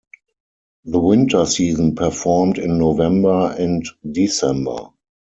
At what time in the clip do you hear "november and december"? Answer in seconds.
2.79-4.89